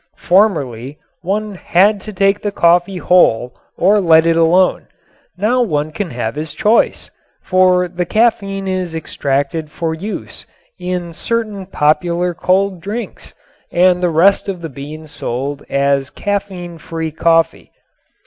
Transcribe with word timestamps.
Formerly 0.17 0.97
one 1.21 1.53
had 1.53 2.01
to 2.01 2.11
take 2.11 2.41
the 2.41 2.51
coffee 2.51 2.97
whole 2.97 3.53
or 3.77 4.01
let 4.01 4.25
it 4.25 4.35
alone. 4.35 4.87
Now 5.37 5.61
one 5.61 5.91
can 5.91 6.09
have 6.09 6.33
his 6.33 6.55
choice, 6.55 7.11
for 7.43 7.87
the 7.87 8.07
caffein 8.07 8.67
is 8.67 8.95
extracted 8.95 9.69
for 9.69 9.93
use 9.93 10.47
in 10.79 11.13
certain 11.13 11.67
popular 11.67 12.33
cold 12.33 12.81
drinks 12.81 13.35
and 13.71 14.01
the 14.01 14.09
rest 14.09 14.49
of 14.49 14.63
the 14.63 14.69
bean 14.69 15.05
sold 15.05 15.63
as 15.69 16.09
caffein 16.09 16.79
free 16.79 17.11
coffee. 17.11 17.69